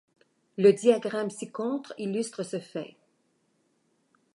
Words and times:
Le 0.57 0.73
diagramme 0.73 1.29
ci-contre 1.29 1.93
illustre 1.99 2.41
ce 2.41 2.57
fait. 2.59 2.95